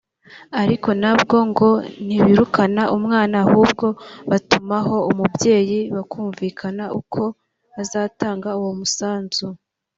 [0.61, 1.69] ariko nabwo ngo
[2.05, 3.87] ntibirukana umwana ahubwo
[4.29, 7.23] batumaho umubyeyi bakumvikana uko
[7.81, 9.45] azatanga uwo musanzu